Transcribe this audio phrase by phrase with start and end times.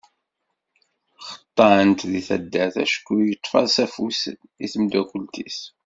[1.29, 4.19] Xeṭṭan-t di taddart acku yeṭṭef-as afus
[4.63, 5.59] i temdakelt-is.